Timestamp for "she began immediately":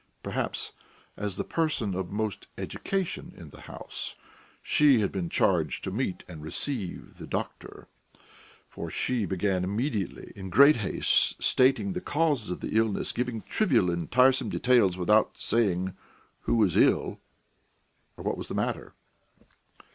8.89-10.33